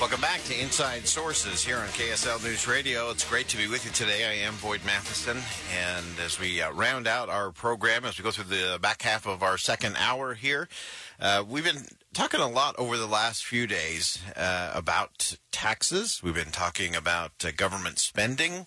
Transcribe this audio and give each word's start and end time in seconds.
Welcome 0.00 0.22
back 0.22 0.42
to 0.44 0.58
Inside 0.58 1.06
Sources 1.06 1.62
here 1.62 1.76
on 1.76 1.86
KSL 1.88 2.42
News 2.42 2.66
Radio. 2.66 3.10
It's 3.10 3.28
great 3.28 3.48
to 3.48 3.58
be 3.58 3.66
with 3.66 3.84
you 3.84 3.90
today. 3.90 4.24
I 4.24 4.46
am 4.46 4.54
Boyd 4.62 4.80
Matheson, 4.86 5.36
and 5.78 6.06
as 6.24 6.40
we 6.40 6.62
uh, 6.62 6.72
round 6.72 7.06
out 7.06 7.28
our 7.28 7.50
program, 7.50 8.06
as 8.06 8.16
we 8.16 8.24
go 8.24 8.30
through 8.30 8.44
the 8.44 8.78
back 8.80 9.02
half 9.02 9.26
of 9.26 9.42
our 9.42 9.58
second 9.58 9.96
hour 9.98 10.32
here, 10.32 10.70
uh, 11.20 11.44
we've 11.46 11.64
been 11.64 11.84
talking 12.14 12.40
a 12.40 12.48
lot 12.48 12.74
over 12.78 12.96
the 12.96 13.06
last 13.06 13.44
few 13.44 13.66
days 13.66 14.18
uh, 14.36 14.72
about 14.74 15.36
taxes. 15.52 16.22
We've 16.22 16.34
been 16.34 16.46
talking 16.46 16.96
about 16.96 17.32
uh, 17.44 17.50
government 17.54 17.98
spending, 17.98 18.66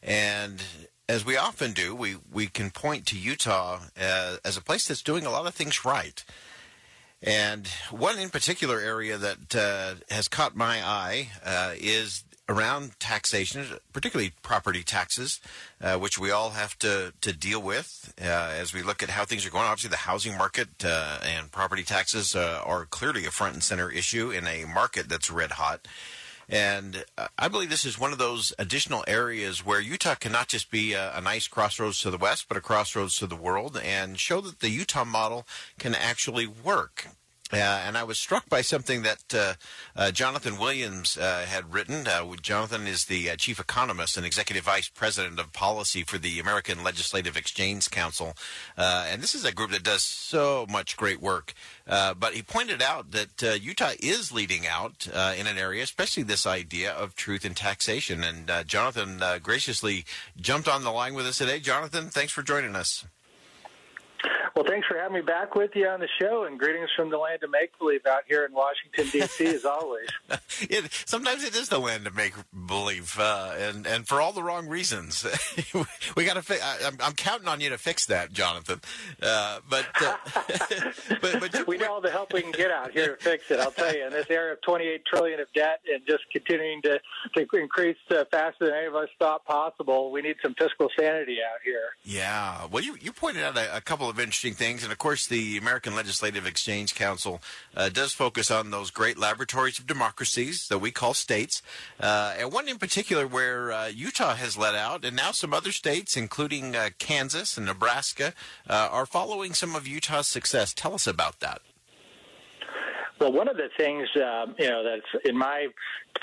and 0.00 0.62
as 1.08 1.26
we 1.26 1.36
often 1.36 1.72
do, 1.72 1.92
we, 1.92 2.18
we 2.30 2.46
can 2.46 2.70
point 2.70 3.04
to 3.06 3.18
Utah 3.18 3.80
uh, 4.00 4.36
as 4.44 4.56
a 4.56 4.62
place 4.62 4.86
that's 4.86 5.02
doing 5.02 5.26
a 5.26 5.30
lot 5.30 5.44
of 5.44 5.56
things 5.56 5.84
right. 5.84 6.24
And 7.22 7.68
one 7.90 8.18
in 8.18 8.30
particular 8.30 8.80
area 8.80 9.16
that 9.16 9.54
uh, 9.54 9.94
has 10.12 10.26
caught 10.28 10.56
my 10.56 10.84
eye 10.84 11.28
uh, 11.44 11.74
is 11.78 12.24
around 12.48 12.98
taxation, 12.98 13.64
particularly 13.92 14.32
property 14.42 14.82
taxes, 14.82 15.40
uh, 15.80 15.96
which 15.96 16.18
we 16.18 16.30
all 16.30 16.50
have 16.50 16.76
to, 16.80 17.12
to 17.20 17.32
deal 17.32 17.62
with 17.62 18.12
uh, 18.20 18.24
as 18.24 18.74
we 18.74 18.82
look 18.82 19.02
at 19.02 19.10
how 19.10 19.24
things 19.24 19.46
are 19.46 19.50
going. 19.50 19.64
Obviously, 19.64 19.90
the 19.90 19.96
housing 19.96 20.36
market 20.36 20.68
uh, 20.84 21.18
and 21.22 21.52
property 21.52 21.84
taxes 21.84 22.34
uh, 22.34 22.60
are 22.64 22.86
clearly 22.86 23.24
a 23.24 23.30
front 23.30 23.54
and 23.54 23.62
center 23.62 23.90
issue 23.90 24.30
in 24.30 24.46
a 24.46 24.64
market 24.64 25.08
that's 25.08 25.30
red 25.30 25.52
hot. 25.52 25.86
And 26.52 27.06
uh, 27.16 27.28
I 27.38 27.48
believe 27.48 27.70
this 27.70 27.86
is 27.86 27.98
one 27.98 28.12
of 28.12 28.18
those 28.18 28.52
additional 28.58 29.02
areas 29.08 29.64
where 29.64 29.80
Utah 29.80 30.14
can 30.14 30.32
not 30.32 30.48
just 30.48 30.70
be 30.70 30.92
a, 30.92 31.16
a, 31.16 31.20
nice 31.22 31.48
crossroads 31.48 31.98
to 32.00 32.10
the 32.10 32.18
west, 32.18 32.44
but 32.46 32.58
a 32.58 32.60
crossroads 32.60 33.16
to 33.16 33.26
the 33.26 33.36
world 33.36 33.80
and 33.82 34.20
show 34.20 34.42
that 34.42 34.60
the 34.60 34.68
Utah 34.68 35.06
model 35.06 35.46
can 35.78 35.94
actually 35.94 36.46
work. 36.46 37.08
Uh, 37.52 37.82
and 37.86 37.98
I 37.98 38.04
was 38.04 38.18
struck 38.18 38.48
by 38.48 38.62
something 38.62 39.02
that 39.02 39.34
uh, 39.34 39.54
uh, 39.94 40.10
Jonathan 40.10 40.58
Williams 40.58 41.18
uh, 41.18 41.44
had 41.46 41.72
written. 41.72 42.06
Uh, 42.08 42.24
Jonathan 42.40 42.86
is 42.86 43.04
the 43.04 43.28
uh, 43.28 43.36
chief 43.36 43.60
economist 43.60 44.16
and 44.16 44.24
executive 44.24 44.64
vice 44.64 44.88
president 44.88 45.38
of 45.38 45.52
policy 45.52 46.02
for 46.02 46.16
the 46.16 46.40
American 46.40 46.82
Legislative 46.82 47.36
Exchange 47.36 47.90
Council. 47.90 48.34
and 48.76 49.22
this 49.22 49.34
is 49.34 49.44
a 49.44 49.52
group 49.52 49.70
that 49.70 49.82
does 49.82 50.02
so 50.02 50.66
much 50.70 50.96
great 50.96 51.20
work. 51.20 51.52
but 51.86 52.32
he 52.32 52.42
pointed 52.42 52.80
out 52.80 53.10
that 53.10 53.60
Utah 53.60 53.92
is 54.00 54.32
leading 54.32 54.66
out 54.66 55.06
in 55.06 55.46
an 55.46 55.58
area, 55.58 55.82
especially 55.82 56.22
this 56.22 56.46
idea 56.46 56.92
of 56.92 57.14
truth 57.14 57.44
in 57.44 57.54
taxation. 57.54 58.22
And 58.22 58.66
Jonathan 58.66 59.20
graciously 59.42 60.04
jumped 60.40 60.68
on 60.68 60.84
the 60.84 60.90
line 60.90 61.14
with 61.14 61.26
us 61.26 61.38
today. 61.38 61.60
Jonathan, 61.60 62.08
thanks 62.08 62.32
for 62.32 62.42
joining 62.42 62.74
us. 62.74 63.04
Well, 64.54 64.66
thanks 64.68 64.86
for 64.86 64.98
having 64.98 65.14
me 65.14 65.22
back 65.22 65.54
with 65.54 65.70
you 65.74 65.86
on 65.88 66.00
the 66.00 66.08
show, 66.20 66.44
and 66.44 66.58
greetings 66.58 66.90
from 66.94 67.08
the 67.08 67.16
land 67.16 67.42
of 67.42 67.50
make 67.50 67.76
believe 67.78 68.04
out 68.04 68.24
here 68.28 68.44
in 68.44 68.52
Washington 68.52 69.08
D.C. 69.10 69.46
as 69.54 69.64
always. 69.64 70.08
it, 70.60 70.92
sometimes 71.06 71.42
it 71.42 71.56
is 71.56 71.70
the 71.70 71.78
land 71.78 72.06
of 72.06 72.14
make 72.14 72.34
believe, 72.66 73.16
uh, 73.18 73.54
and 73.58 73.86
and 73.86 74.06
for 74.06 74.20
all 74.20 74.32
the 74.32 74.42
wrong 74.42 74.68
reasons. 74.68 75.24
we 76.16 76.24
got 76.24 76.34
to. 76.34 76.42
Fi- 76.42 76.60
I, 76.62 76.86
am 76.86 76.98
I'm 77.00 77.14
counting 77.14 77.48
on 77.48 77.60
you 77.60 77.70
to 77.70 77.78
fix 77.78 78.06
that, 78.06 78.32
Jonathan. 78.32 78.80
Uh, 79.22 79.60
but, 79.70 79.86
uh, 80.02 80.16
but, 81.22 81.40
but 81.40 81.66
we 81.66 81.78
know 81.78 81.94
all 81.94 82.00
the 82.02 82.10
help 82.10 82.32
we 82.34 82.42
can 82.42 82.52
get 82.52 82.70
out 82.70 82.90
here 82.90 83.16
to 83.16 83.22
fix 83.22 83.50
it. 83.50 83.58
I'll 83.58 83.70
tell 83.70 83.94
you, 83.94 84.04
in 84.04 84.12
this 84.12 84.26
era 84.28 84.52
of 84.52 84.60
28 84.62 85.04
trillion 85.06 85.40
of 85.40 85.50
debt 85.54 85.80
and 85.90 86.02
just 86.06 86.24
continuing 86.30 86.82
to 86.82 87.00
to 87.36 87.46
increase 87.56 87.96
uh, 88.10 88.24
faster 88.30 88.66
than 88.66 88.74
any 88.74 88.86
of 88.86 88.94
us 88.96 89.08
thought 89.18 89.46
possible, 89.46 90.10
we 90.10 90.20
need 90.20 90.36
some 90.42 90.54
fiscal 90.54 90.90
sanity 90.98 91.38
out 91.42 91.60
here. 91.64 91.96
Yeah. 92.02 92.66
Well, 92.70 92.82
you 92.82 92.96
you 93.00 93.12
pointed 93.12 93.44
out 93.44 93.56
a, 93.56 93.78
a 93.78 93.80
couple 93.80 94.10
of 94.10 94.20
interesting 94.20 94.41
interesting 94.42 94.66
things. 94.66 94.82
And 94.82 94.90
of 94.90 94.98
course, 94.98 95.26
the 95.26 95.56
American 95.56 95.94
Legislative 95.94 96.46
Exchange 96.46 96.94
Council 96.96 97.40
uh, 97.76 97.88
does 97.88 98.12
focus 98.12 98.50
on 98.50 98.70
those 98.70 98.90
great 98.90 99.16
laboratories 99.16 99.78
of 99.78 99.86
democracies 99.86 100.66
that 100.68 100.78
we 100.78 100.90
call 100.90 101.14
states. 101.14 101.62
Uh, 102.00 102.34
and 102.36 102.52
one 102.52 102.68
in 102.68 102.78
particular 102.78 103.26
where 103.26 103.70
uh, 103.70 103.86
Utah 103.86 104.34
has 104.34 104.58
let 104.58 104.74
out, 104.74 105.04
and 105.04 105.14
now 105.14 105.30
some 105.30 105.54
other 105.54 105.70
states, 105.70 106.16
including 106.16 106.74
uh, 106.74 106.90
Kansas 106.98 107.56
and 107.56 107.66
Nebraska, 107.66 108.34
uh, 108.68 108.88
are 108.90 109.06
following 109.06 109.54
some 109.54 109.76
of 109.76 109.86
Utah's 109.86 110.26
success. 110.26 110.74
Tell 110.74 110.94
us 110.94 111.06
about 111.06 111.38
that. 111.38 111.60
Well, 113.22 113.32
one 113.32 113.46
of 113.46 113.56
the 113.56 113.68
things, 113.76 114.08
um, 114.16 114.56
you 114.58 114.68
know, 114.68 114.82
that's 114.82 115.24
in 115.24 115.38
my 115.38 115.68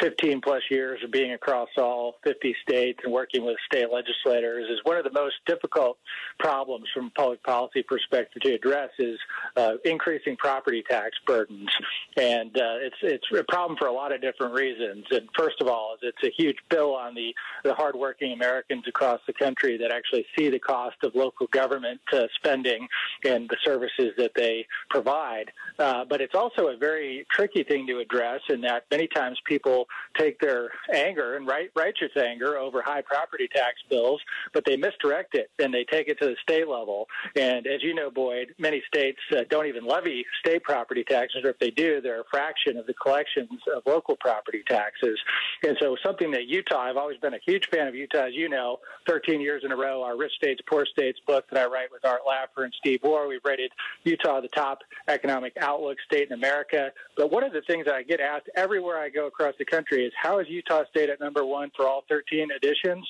15 0.02 0.42
plus 0.42 0.62
years 0.70 1.00
of 1.02 1.12
being 1.12 1.32
across 1.32 1.70
all 1.78 2.16
50 2.26 2.54
states 2.62 3.00
and 3.06 3.14
working 3.14 3.46
with 3.46 3.56
state 3.66 3.88
legislators 3.90 4.70
is 4.70 4.80
one 4.84 4.98
of 4.98 5.06
the 5.06 5.12
most 5.12 5.36
difficult 5.46 5.98
problems 6.40 6.88
from 6.94 7.06
a 7.06 7.10
public 7.12 7.42
policy 7.44 7.84
perspective 7.84 8.42
to 8.42 8.54
address 8.54 8.90
is 9.00 9.18
uh, 9.56 9.74
increasing 9.86 10.36
property 10.36 10.84
tax 10.90 11.12
burdens. 11.26 11.70
And 12.18 12.56
uh, 12.58 12.80
it's 12.82 12.96
it's 13.02 13.26
a 13.38 13.44
problem 13.46 13.78
for 13.78 13.88
a 13.88 13.94
lot 13.94 14.12
of 14.12 14.20
different 14.20 14.54
reasons. 14.54 15.06
And 15.12 15.30
first 15.38 15.62
of 15.62 15.68
all, 15.68 15.96
it's 16.02 16.24
a 16.24 16.32
huge 16.38 16.58
bill 16.70 16.96
on 16.96 17.16
the, 17.16 17.34
the 17.64 17.74
hardworking 17.74 18.34
Americans 18.34 18.84
across 18.88 19.22
the 19.26 19.34
country 19.34 19.78
that 19.78 19.92
actually 19.92 20.26
see 20.38 20.50
the 20.50 20.60
cost 20.60 20.98
of 21.04 21.16
local 21.16 21.48
government 21.48 22.02
uh, 22.12 22.24
spending 22.36 22.88
and 23.24 23.50
the 23.50 23.58
services 23.64 24.12
that 24.18 24.32
they 24.36 24.66
provide. 24.90 25.52
Uh, 25.78 26.04
but 26.04 26.20
it's 26.20 26.36
also 26.36 26.68
a 26.68 26.78
very 26.78 26.89
tricky 27.32 27.64
thing 27.64 27.88
to 27.88 28.00
address 28.00 28.42
in 28.50 28.62
that 28.62 28.86
many 28.92 29.08
times 29.08 29.38
people 29.46 29.88
take 30.18 30.40
their 30.40 30.70
anger 30.94 31.36
and 31.36 31.48
right, 31.48 31.70
righteous 31.76 32.12
anger 32.18 32.58
over 32.58 32.82
high 32.82 33.02
property 33.02 33.48
tax 33.54 33.76
bills, 33.90 34.22
but 34.54 34.64
they 34.66 34.78
misdirect 34.78 35.36
it 35.36 35.50
and 35.60 35.74
they 35.74 35.86
take 35.92 36.08
it 36.08 36.20
to 36.20 36.28
the 36.28 36.36
state 36.42 36.68
level. 36.68 37.08
And 37.36 37.68
as 37.68 37.84
you 37.84 37.94
know, 37.94 38.10
Boyd, 38.10 38.54
many 38.58 38.82
states 38.88 39.20
uh, 39.36 39.42
don't 39.50 39.68
even 39.68 39.86
levy 39.86 40.26
state 40.40 40.64
property 40.64 41.04
taxes, 41.04 41.42
or 41.44 41.50
if 41.50 41.60
they 41.60 41.72
do, 41.72 42.02
they're 42.02 42.22
a 42.22 42.30
fraction 42.32 42.78
of 42.78 42.86
the 42.88 42.94
collections 42.94 43.50
of 43.76 43.84
local 43.86 44.16
property 44.16 44.64
taxes. 44.68 45.20
And 45.64 45.78
so, 45.80 45.96
something 46.04 46.32
that 46.32 46.48
Utah, 46.48 46.80
I've 46.80 46.98
always 46.98 47.18
been 47.18 47.34
a 47.34 47.40
huge 47.46 47.68
fan 47.72 47.88
of 47.88 47.96
Utah, 47.96 48.28
as 48.28 48.34
you 48.34 48.50
know, 48.50 48.80
13 49.08 49.42
years 49.42 49.64
in 49.66 49.72
a 49.72 49.76
row, 49.76 50.04
our 50.04 50.18
Rich 50.18 50.34
States, 50.36 50.62
Poor 50.68 50.86
States 50.86 51.20
book 51.26 51.46
that 51.52 51.60
I 51.60 51.66
write 51.70 51.92
with 51.92 52.06
Art 52.06 52.22
Laffer 52.28 52.64
and 52.64 52.74
Steve 52.78 53.00
Moore, 53.04 53.28
we've 53.28 53.44
rated 53.44 53.72
Utah 54.04 54.42
the 54.42 54.48
top 54.50 54.80
economic 55.08 55.54
outlook 55.60 55.98
state 56.06 56.28
in 56.28 56.34
America. 56.34 56.79
But 57.18 57.32
one 57.32 57.44
of 57.44 57.54
the 57.54 57.62
things 57.62 57.88
I 57.92 58.04
get 58.04 58.20
asked 58.20 58.50
everywhere 58.56 58.98
I 59.00 59.10
go 59.10 59.28
across 59.28 59.56
the 59.58 59.66
country 59.66 60.06
is 60.06 60.14
how 60.22 60.40
is 60.40 60.48
Utah 60.50 60.84
State 60.90 61.10
at 61.10 61.20
number 61.20 61.46
one 61.46 61.72
for 61.76 61.88
all 61.88 62.04
13 62.10 62.50
editions? 62.56 63.06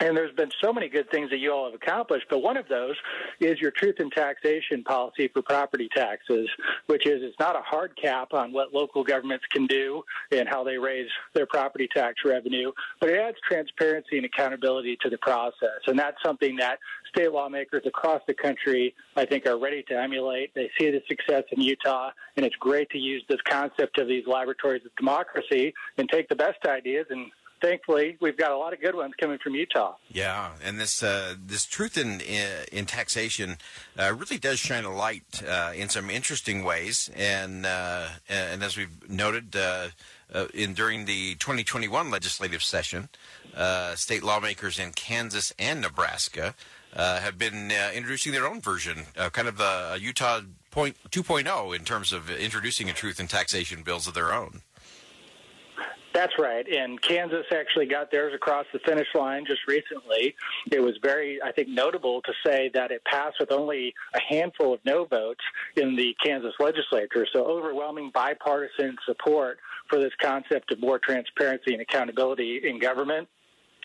And 0.00 0.16
there's 0.16 0.34
been 0.34 0.50
so 0.62 0.72
many 0.72 0.88
good 0.88 1.10
things 1.10 1.30
that 1.30 1.38
you 1.38 1.52
all 1.52 1.64
have 1.64 1.74
accomplished, 1.74 2.26
but 2.28 2.40
one 2.40 2.56
of 2.56 2.68
those 2.68 2.96
is 3.40 3.58
your 3.60 3.70
truth 3.70 3.96
in 3.98 4.10
taxation 4.10 4.84
policy 4.84 5.28
for 5.28 5.40
property 5.40 5.88
taxes, 5.94 6.48
which 6.86 7.06
is 7.06 7.22
it's 7.22 7.38
not 7.40 7.56
a 7.56 7.62
hard 7.62 7.96
cap 8.00 8.34
on 8.34 8.52
what 8.52 8.74
local 8.74 9.02
governments 9.02 9.44
can 9.50 9.66
do 9.66 10.02
and 10.32 10.48
how 10.48 10.62
they 10.62 10.76
raise 10.76 11.08
their 11.34 11.46
property 11.46 11.88
tax 11.94 12.16
revenue, 12.24 12.72
but 13.00 13.08
it 13.08 13.18
adds 13.18 13.38
transparency 13.48 14.18
and 14.18 14.26
accountability 14.26 14.98
to 15.00 15.08
the 15.08 15.18
process. 15.18 15.80
And 15.86 15.98
that's 15.98 16.18
something 16.22 16.56
that 16.56 16.78
state 17.08 17.32
lawmakers 17.32 17.84
across 17.86 18.20
the 18.26 18.34
country, 18.34 18.94
I 19.16 19.24
think, 19.24 19.46
are 19.46 19.58
ready 19.58 19.82
to 19.84 19.98
emulate. 19.98 20.54
They 20.54 20.70
see 20.78 20.90
the 20.90 21.02
success 21.08 21.44
in 21.52 21.62
Utah, 21.62 22.10
and 22.36 22.44
it's 22.44 22.56
great 22.56 22.90
to 22.90 22.98
use 22.98 23.22
this 23.28 23.40
concept 23.48 23.98
of 23.98 24.08
these 24.08 24.26
laboratories 24.26 24.84
of 24.84 24.94
democracy 24.96 25.72
and 25.96 26.08
take 26.08 26.28
the 26.28 26.36
best 26.36 26.66
ideas 26.66 27.06
and 27.08 27.30
thankfully, 27.60 28.16
we've 28.20 28.36
got 28.36 28.50
a 28.50 28.56
lot 28.56 28.72
of 28.72 28.80
good 28.80 28.94
ones 28.94 29.14
coming 29.18 29.38
from 29.38 29.54
Utah. 29.54 29.94
Yeah, 30.10 30.50
and 30.64 30.80
this 30.80 31.02
uh, 31.02 31.34
this 31.38 31.64
truth 31.64 31.96
in 31.96 32.20
in 32.20 32.86
taxation 32.86 33.58
uh, 33.98 34.14
really 34.16 34.38
does 34.38 34.58
shine 34.58 34.84
a 34.84 34.94
light 34.94 35.42
uh, 35.46 35.72
in 35.74 35.88
some 35.88 36.10
interesting 36.10 36.64
ways, 36.64 37.10
and 37.14 37.66
uh, 37.66 38.08
and 38.28 38.62
as 38.62 38.76
we've 38.76 39.08
noted. 39.08 39.54
Uh, 39.54 39.88
uh, 40.34 40.46
in 40.52 40.74
during 40.74 41.04
the 41.04 41.36
2021 41.36 42.10
legislative 42.10 42.60
session, 42.60 43.08
state 43.94 44.24
lawmakers 44.24 44.76
in 44.76 44.90
Kansas 44.90 45.54
and 45.56 45.80
Nebraska 45.80 46.56
have 46.96 47.38
been 47.38 47.70
introducing 47.94 48.32
their 48.32 48.44
own 48.44 48.60
version, 48.60 49.04
kind 49.14 49.46
of 49.46 49.60
a 49.60 49.96
Utah 50.00 50.40
point 50.72 50.96
2.0 51.10 51.76
in 51.76 51.84
terms 51.84 52.12
of 52.12 52.28
introducing 52.28 52.90
a 52.90 52.92
truth 52.92 53.20
in 53.20 53.28
taxation 53.28 53.84
bills 53.84 54.08
of 54.08 54.14
their 54.14 54.34
own. 54.34 54.62
That's 56.16 56.38
right. 56.38 56.66
And 56.66 56.98
Kansas 57.02 57.44
actually 57.52 57.84
got 57.84 58.10
theirs 58.10 58.32
across 58.34 58.64
the 58.72 58.78
finish 58.78 59.06
line 59.14 59.44
just 59.46 59.60
recently. 59.68 60.34
It 60.72 60.80
was 60.80 60.94
very, 61.02 61.42
I 61.42 61.52
think, 61.52 61.68
notable 61.68 62.22
to 62.22 62.32
say 62.44 62.70
that 62.72 62.90
it 62.90 63.04
passed 63.04 63.36
with 63.38 63.52
only 63.52 63.92
a 64.14 64.34
handful 64.34 64.72
of 64.72 64.80
no 64.86 65.04
votes 65.04 65.42
in 65.76 65.94
the 65.94 66.16
Kansas 66.24 66.54
legislature. 66.58 67.26
So 67.34 67.44
overwhelming 67.44 68.12
bipartisan 68.14 68.96
support 69.04 69.58
for 69.90 69.98
this 69.98 70.12
concept 70.18 70.72
of 70.72 70.80
more 70.80 70.98
transparency 70.98 71.74
and 71.74 71.82
accountability 71.82 72.62
in 72.64 72.78
government 72.78 73.28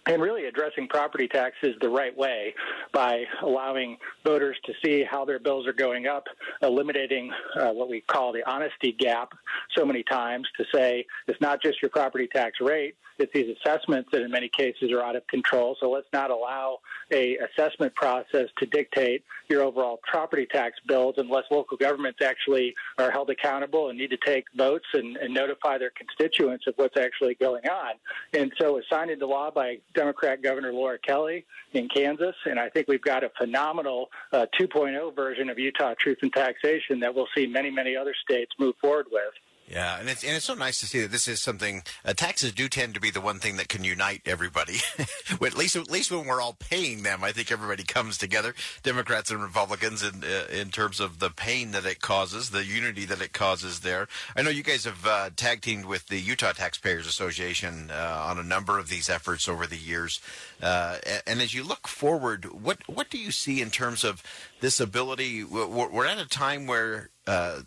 and 0.07 0.21
really 0.21 0.45
addressing 0.45 0.87
property 0.87 1.27
taxes 1.27 1.75
the 1.81 1.89
right 1.89 2.15
way 2.17 2.53
by 2.93 3.23
allowing 3.43 3.97
voters 4.25 4.57
to 4.65 4.73
see 4.83 5.03
how 5.03 5.25
their 5.25 5.39
bills 5.39 5.67
are 5.67 5.73
going 5.73 6.07
up, 6.07 6.25
eliminating 6.61 7.31
uh, 7.59 7.69
what 7.69 7.89
we 7.89 8.01
call 8.01 8.33
the 8.33 8.47
honesty 8.49 8.91
gap 8.91 9.33
so 9.77 9.85
many 9.85 10.03
times 10.03 10.47
to 10.57 10.65
say 10.73 11.05
it's 11.27 11.39
not 11.41 11.61
just 11.61 11.81
your 11.81 11.89
property 11.89 12.27
tax 12.27 12.59
rate, 12.59 12.95
it's 13.21 13.31
these 13.33 13.55
assessments 13.63 14.09
that 14.11 14.21
in 14.21 14.31
many 14.31 14.49
cases 14.49 14.91
are 14.91 15.03
out 15.03 15.15
of 15.15 15.25
control. 15.27 15.75
So 15.79 15.91
let's 15.91 16.07
not 16.11 16.31
allow 16.31 16.79
a 17.11 17.37
assessment 17.37 17.93
process 17.95 18.47
to 18.57 18.65
dictate 18.65 19.23
your 19.49 19.61
overall 19.61 19.99
property 20.09 20.47
tax 20.51 20.77
bills 20.87 21.15
unless 21.17 21.43
local 21.51 21.77
governments 21.77 22.19
actually 22.23 22.73
are 22.97 23.11
held 23.11 23.29
accountable 23.29 23.89
and 23.89 23.97
need 23.99 24.09
to 24.09 24.17
take 24.17 24.45
votes 24.55 24.85
and, 24.93 25.17
and 25.17 25.33
notify 25.33 25.77
their 25.77 25.91
constituents 25.91 26.65
of 26.67 26.73
what's 26.77 26.97
actually 26.97 27.35
going 27.35 27.65
on. 27.67 27.93
And 28.33 28.51
so 28.59 28.81
signed 28.89 29.11
into 29.11 29.27
law 29.27 29.51
by 29.51 29.77
Democrat 29.93 30.41
Governor 30.41 30.73
Laura 30.73 30.97
Kelly 30.97 31.45
in 31.73 31.87
Kansas, 31.89 32.35
and 32.45 32.59
I 32.59 32.69
think 32.69 32.87
we've 32.87 33.01
got 33.01 33.23
a 33.23 33.31
phenomenal 33.37 34.09
uh, 34.31 34.45
2.0 34.59 35.15
version 35.15 35.49
of 35.49 35.59
Utah 35.59 35.93
Truth 35.97 36.19
in 36.21 36.31
Taxation 36.31 36.99
that 37.01 37.13
we'll 37.13 37.27
see 37.35 37.47
many, 37.47 37.69
many 37.69 37.95
other 37.95 38.13
states 38.23 38.51
move 38.59 38.75
forward 38.81 39.07
with. 39.11 39.33
Yeah, 39.71 39.99
and 39.99 40.09
it's 40.09 40.21
and 40.25 40.35
it's 40.35 40.45
so 40.45 40.53
nice 40.53 40.81
to 40.81 40.85
see 40.85 40.99
that 40.99 41.11
this 41.11 41.29
is 41.29 41.41
something. 41.41 41.83
Uh, 42.03 42.11
taxes 42.13 42.51
do 42.51 42.67
tend 42.67 42.93
to 42.93 42.99
be 42.99 43.09
the 43.09 43.21
one 43.21 43.39
thing 43.39 43.55
that 43.55 43.69
can 43.69 43.85
unite 43.85 44.21
everybody. 44.25 44.79
at 45.31 45.57
least 45.57 45.77
at 45.77 45.89
least 45.89 46.11
when 46.11 46.27
we're 46.27 46.41
all 46.41 46.57
paying 46.59 47.03
them, 47.03 47.23
I 47.23 47.31
think 47.31 47.53
everybody 47.53 47.83
comes 47.83 48.17
together, 48.17 48.53
Democrats 48.83 49.31
and 49.31 49.41
Republicans, 49.41 50.03
in 50.03 50.25
uh, 50.25 50.51
in 50.51 50.71
terms 50.71 50.99
of 50.99 51.19
the 51.19 51.29
pain 51.29 51.71
that 51.71 51.85
it 51.85 52.01
causes, 52.01 52.49
the 52.49 52.65
unity 52.65 53.05
that 53.05 53.21
it 53.21 53.31
causes. 53.31 53.79
There, 53.79 54.09
I 54.35 54.41
know 54.41 54.49
you 54.49 54.61
guys 54.61 54.83
have 54.83 55.07
uh, 55.07 55.29
tag 55.37 55.61
teamed 55.61 55.85
with 55.85 56.07
the 56.07 56.19
Utah 56.19 56.51
Taxpayers 56.51 57.07
Association 57.07 57.91
uh, 57.91 58.25
on 58.27 58.37
a 58.37 58.43
number 58.43 58.77
of 58.77 58.89
these 58.89 59.09
efforts 59.09 59.47
over 59.47 59.65
the 59.65 59.77
years. 59.77 60.19
Uh, 60.61 60.97
and 61.25 61.41
as 61.41 61.53
you 61.53 61.63
look 61.63 61.87
forward, 61.87 62.43
what 62.43 62.79
what 62.89 63.09
do 63.09 63.17
you 63.17 63.31
see 63.31 63.61
in 63.61 63.69
terms 63.69 64.03
of 64.03 64.21
this 64.59 64.81
ability? 64.81 65.45
We're 65.45 66.05
at 66.05 66.19
a 66.19 66.27
time 66.27 66.67
where 66.67 67.09
uh, 67.25 67.61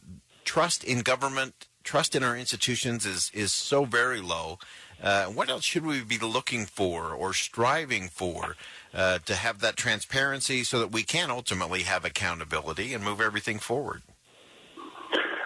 trust 0.44 0.84
in 0.84 1.00
government 1.00 1.66
trust 1.84 2.16
in 2.16 2.24
our 2.24 2.36
institutions 2.36 3.06
is 3.06 3.30
is 3.34 3.52
so 3.52 3.84
very 3.84 4.20
low. 4.20 4.58
Uh, 5.02 5.26
what 5.26 5.50
else 5.50 5.64
should 5.64 5.84
we 5.84 6.00
be 6.00 6.18
looking 6.18 6.64
for 6.64 7.12
or 7.12 7.34
striving 7.34 8.08
for 8.08 8.56
uh, 8.94 9.18
to 9.26 9.34
have 9.34 9.60
that 9.60 9.76
transparency 9.76 10.64
so 10.64 10.78
that 10.78 10.92
we 10.92 11.02
can 11.02 11.30
ultimately 11.30 11.82
have 11.82 12.04
accountability 12.04 12.94
and 12.94 13.04
move 13.04 13.20
everything 13.20 13.58
forward? 13.58 14.02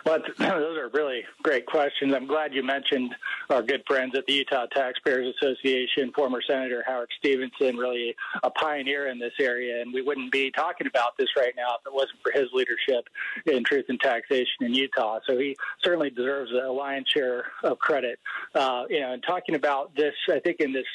Those 0.39 0.79
are 0.79 0.89
really 0.95 1.23
great 1.43 1.67
questions. 1.67 2.15
I'm 2.15 2.27
glad 2.27 2.55
you 2.55 2.63
mentioned 2.63 3.15
our 3.51 3.63
good 3.63 3.83
friends 3.87 4.17
at 4.17 4.27
the 4.27 4.33
Utah 4.33 4.67
Taxpayers 4.67 5.35
Association, 5.37 6.13
former 6.15 6.41
Senator 6.41 6.83
Howard 6.87 7.11
Stephenson, 7.19 7.77
really 7.77 8.17
a 8.43 8.51
pioneer 8.51 9.09
in 9.09 9.19
this 9.19 9.35
area. 9.39 9.83
And 9.83 9.93
we 9.93 10.01
wouldn't 10.01 10.33
be 10.33 10.51
talking 10.51 10.87
about 10.87 11.19
this 11.19 11.29
right 11.37 11.53
now 11.57 11.77
if 11.79 11.87
it 11.87 11.93
wasn't 11.93 12.21
for 12.23 12.33
his 12.33 12.49
leadership 12.53 13.09
in 13.47 13.65
truth 13.65 13.87
and 13.89 14.01
taxation 14.01 14.63
in 14.63 14.75
Utah. 14.75 15.19
So 15.27 15.37
he 15.37 15.57
certainly 15.85 16.11
deserves 16.11 16.53
a 16.53 16.71
lion's 16.73 17.09
share 17.09 17.45
of 17.63 17.79
credit. 17.79 18.19
Uh, 18.55 18.85
you 18.89 19.01
know, 19.01 19.13
and 19.13 19.23
talking 19.23 19.57
about 19.57 19.95
this, 19.95 20.15
I 20.31 20.39
think 20.41 20.61
in 20.61 20.73
this 20.73 20.87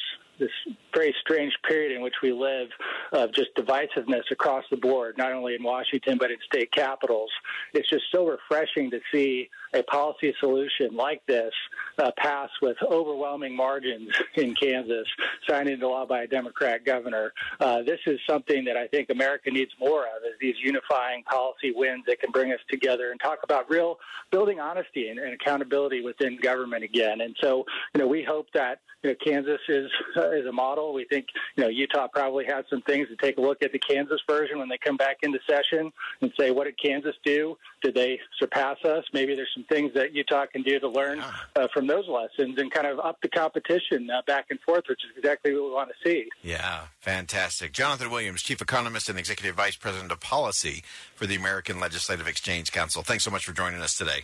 this 0.43 0.75
very 0.93 1.15
strange 1.21 1.53
period 1.67 1.95
in 1.95 2.01
which 2.01 2.15
we 2.21 2.31
live 2.31 2.67
of 3.11 3.33
just 3.33 3.49
divisiveness 3.55 4.23
across 4.31 4.63
the 4.69 4.77
board, 4.77 5.17
not 5.17 5.31
only 5.31 5.55
in 5.55 5.63
Washington 5.63 6.17
but 6.17 6.31
in 6.31 6.37
state 6.45 6.71
capitals. 6.71 7.29
It's 7.73 7.89
just 7.89 8.05
so 8.11 8.27
refreshing 8.27 8.91
to 8.91 8.99
see 9.11 9.49
a 9.73 9.83
policy 9.83 10.33
solution 10.39 10.95
like 10.95 11.25
this 11.27 11.53
uh, 11.97 12.11
pass 12.17 12.49
with 12.61 12.77
overwhelming 12.83 13.55
margins 13.55 14.09
in 14.35 14.55
Kansas, 14.55 15.07
signed 15.47 15.69
into 15.69 15.87
law 15.87 16.05
by 16.05 16.23
a 16.23 16.27
Democrat 16.27 16.85
governor. 16.85 17.33
Uh, 17.59 17.81
this 17.83 17.99
is 18.05 18.19
something 18.27 18.65
that 18.65 18.77
I 18.77 18.87
think 18.87 19.09
America 19.09 19.51
needs 19.51 19.71
more 19.79 20.03
of: 20.03 20.23
is 20.25 20.33
these 20.39 20.55
unifying 20.63 21.23
policy 21.23 21.71
wins 21.75 22.03
that 22.07 22.19
can 22.19 22.31
bring 22.31 22.51
us 22.51 22.59
together 22.69 23.11
and 23.11 23.19
talk 23.19 23.39
about 23.43 23.69
real 23.69 23.99
building 24.31 24.59
honesty 24.59 25.09
and, 25.09 25.19
and 25.19 25.33
accountability 25.33 26.01
within 26.01 26.39
government 26.41 26.83
again. 26.83 27.21
And 27.21 27.35
so, 27.41 27.65
you 27.93 28.01
know, 28.01 28.07
we 28.07 28.23
hope 28.23 28.47
that 28.53 28.79
you 29.03 29.09
know, 29.09 29.15
Kansas 29.23 29.59
is 29.67 29.91
uh, 30.17 30.31
is 30.31 30.45
a 30.45 30.51
model. 30.51 30.93
We 30.93 31.05
think 31.05 31.27
you 31.55 31.63
know 31.63 31.69
Utah 31.69 32.07
probably 32.07 32.45
has 32.45 32.65
some 32.69 32.81
things 32.81 33.07
to 33.09 33.15
take 33.15 33.37
a 33.37 33.41
look 33.41 33.61
at 33.61 33.71
the 33.71 33.79
Kansas 33.79 34.21
version 34.27 34.59
when 34.59 34.69
they 34.69 34.77
come 34.77 34.97
back 34.97 35.17
into 35.23 35.39
session 35.47 35.91
and 36.21 36.31
say, 36.39 36.51
what 36.51 36.65
did 36.65 36.79
Kansas 36.81 37.15
do? 37.23 37.57
Did 37.81 37.95
they 37.95 38.19
surpass 38.39 38.77
us? 38.85 39.03
Maybe 39.13 39.35
there's 39.35 39.51
some 39.53 39.65
things 39.65 39.93
that 39.95 40.13
Utah 40.13 40.45
can 40.45 40.63
do 40.63 40.79
to 40.79 40.87
learn 40.87 41.21
uh, 41.55 41.67
from 41.73 41.82
those 41.87 42.07
lessons 42.07 42.57
and 42.57 42.71
kind 42.71 42.87
of 42.87 42.99
up 42.99 43.21
the 43.21 43.29
competition 43.29 44.09
uh, 44.09 44.21
back 44.25 44.45
and 44.49 44.59
forth, 44.61 44.83
which 44.87 44.99
is 45.03 45.17
exactly 45.17 45.53
what 45.53 45.63
we 45.63 45.71
want 45.71 45.89
to 45.89 46.09
see. 46.09 46.27
Yeah, 46.41 46.83
fantastic. 46.99 47.71
Jonathan 47.73 48.09
Williams, 48.09 48.41
Chief 48.41 48.61
Economist 48.61 49.09
and 49.09 49.19
Executive 49.19 49.55
Vice 49.55 49.75
President 49.75 50.11
of 50.11 50.19
Policy 50.19 50.83
for 51.15 51.25
the 51.25 51.35
American 51.35 51.79
Legislative 51.79 52.27
Exchange 52.27 52.71
Council. 52.71 53.03
Thanks 53.03 53.23
so 53.23 53.31
much 53.31 53.45
for 53.45 53.53
joining 53.53 53.81
us 53.81 53.97
today. 53.97 54.23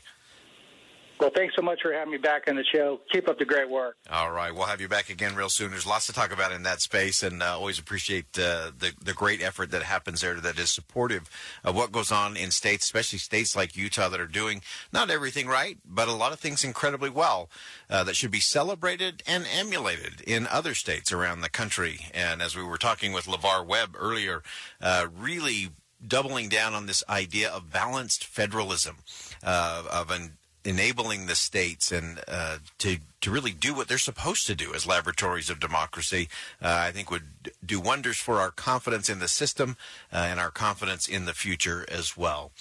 Well, 1.19 1.31
thanks 1.35 1.53
so 1.53 1.61
much 1.61 1.81
for 1.81 1.91
having 1.91 2.13
me 2.13 2.17
back 2.17 2.43
on 2.47 2.55
the 2.55 2.63
show. 2.63 3.01
Keep 3.11 3.27
up 3.27 3.37
the 3.37 3.43
great 3.45 3.69
work. 3.69 3.97
All 4.09 4.31
right, 4.31 4.55
we'll 4.55 4.67
have 4.67 4.79
you 4.79 4.87
back 4.87 5.09
again 5.09 5.35
real 5.35 5.49
soon. 5.49 5.71
There's 5.71 5.85
lots 5.85 6.05
to 6.05 6.13
talk 6.13 6.31
about 6.31 6.53
in 6.53 6.63
that 6.63 6.79
space, 6.79 7.23
and 7.23 7.43
uh, 7.43 7.57
always 7.57 7.77
appreciate 7.77 8.39
uh, 8.39 8.71
the 8.77 8.93
the 9.03 9.13
great 9.13 9.41
effort 9.41 9.71
that 9.71 9.83
happens 9.83 10.21
there 10.21 10.35
that 10.35 10.57
is 10.57 10.69
supportive 10.69 11.29
of 11.65 11.75
what 11.75 11.91
goes 11.91 12.09
on 12.09 12.37
in 12.37 12.51
states, 12.51 12.85
especially 12.85 13.19
states 13.19 13.53
like 13.53 13.75
Utah 13.75 14.07
that 14.07 14.21
are 14.21 14.27
doing 14.27 14.61
not 14.93 15.09
everything 15.09 15.47
right, 15.47 15.77
but 15.85 16.07
a 16.07 16.13
lot 16.13 16.31
of 16.31 16.39
things 16.39 16.63
incredibly 16.63 17.09
well 17.09 17.49
uh, 17.89 18.05
that 18.05 18.15
should 18.15 18.31
be 18.31 18.39
celebrated 18.39 19.21
and 19.27 19.45
emulated 19.53 20.21
in 20.21 20.47
other 20.47 20.73
states 20.73 21.11
around 21.11 21.41
the 21.41 21.49
country. 21.49 22.05
And 22.13 22.41
as 22.41 22.55
we 22.55 22.63
were 22.63 22.77
talking 22.77 23.11
with 23.11 23.25
LeVar 23.25 23.65
Webb 23.65 23.93
earlier, 23.99 24.41
uh, 24.81 25.07
really 25.13 25.69
doubling 26.05 26.47
down 26.47 26.73
on 26.73 26.85
this 26.85 27.03
idea 27.09 27.49
of 27.49 27.71
balanced 27.71 28.23
federalism, 28.23 28.97
uh, 29.43 29.83
of 29.91 30.11
an 30.11 30.37
enabling 30.65 31.25
the 31.25 31.35
states 31.35 31.91
and 31.91 32.21
uh, 32.27 32.57
to 32.79 32.97
to 33.21 33.31
really 33.31 33.51
do 33.51 33.73
what 33.73 33.89
they're 33.89 33.97
supposed 33.97 34.47
to 34.47 34.55
do 34.55 34.73
as 34.73 34.87
laboratories 34.87 35.49
of 35.49 35.59
democracy, 35.59 36.29
uh, 36.61 36.83
I 36.87 36.91
think 36.91 37.11
would 37.11 37.23
do 37.65 37.79
wonders 37.79 38.17
for 38.17 38.39
our 38.39 38.49
confidence 38.49 39.09
in 39.09 39.19
the 39.19 39.27
system 39.27 39.75
uh, 40.13 40.27
and 40.29 40.39
our 40.39 40.51
confidence 40.51 41.07
in 41.07 41.25
the 41.25 41.33
future 41.33 41.85
as 41.89 42.15
well. 42.15 42.51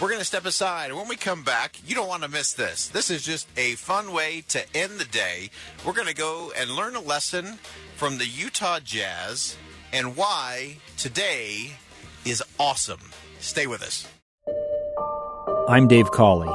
We're 0.00 0.08
going 0.08 0.20
to 0.20 0.24
step 0.24 0.46
aside, 0.46 0.92
when 0.92 1.08
we 1.08 1.16
come 1.16 1.42
back, 1.42 1.80
you 1.84 1.96
don't 1.96 2.06
want 2.06 2.22
to 2.22 2.28
miss 2.28 2.52
this. 2.52 2.86
This 2.86 3.10
is 3.10 3.24
just 3.24 3.48
a 3.56 3.74
fun 3.74 4.12
way 4.12 4.44
to 4.48 4.64
end 4.76 5.00
the 5.00 5.04
day. 5.04 5.50
We're 5.84 5.94
going 5.94 6.06
to 6.06 6.14
go 6.14 6.52
and 6.56 6.70
learn 6.70 6.94
a 6.94 7.00
lesson 7.00 7.58
from 7.96 8.18
the 8.18 8.26
Utah 8.26 8.78
Jazz 8.78 9.56
and 9.92 10.16
why 10.16 10.76
today 10.96 11.72
is 12.24 12.40
awesome. 12.60 13.10
Stay 13.40 13.66
with 13.66 13.82
us. 13.82 14.06
I'm 15.66 15.88
Dave 15.88 16.10
Cawley 16.12 16.54